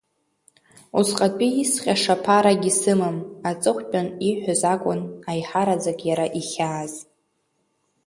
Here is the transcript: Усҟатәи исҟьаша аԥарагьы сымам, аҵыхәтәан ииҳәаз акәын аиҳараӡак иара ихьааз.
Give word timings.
Усҟатәи 0.99 1.51
исҟьаша 1.63 2.15
аԥарагьы 2.19 2.71
сымам, 2.79 3.17
аҵыхәтәан 3.49 4.07
ииҳәаз 4.27 4.61
акәын 4.73 5.01
аиҳараӡак 5.29 5.99
иара 6.09 6.25
ихьааз. 6.39 6.93